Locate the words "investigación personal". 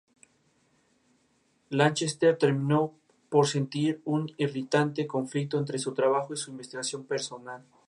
6.49-7.63